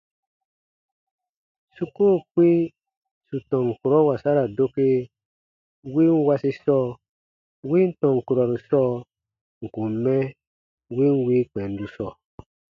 [1.75, 2.49] Su koo kpĩ
[3.27, 4.87] sù tɔn kurɔ wasara doke
[5.93, 6.87] win wasi sɔɔ,
[7.69, 8.91] win tɔn kurɔru sɔɔ
[9.63, 10.15] ǹ kun mɛ
[10.95, 12.11] win wii kpɛndu sɔɔ.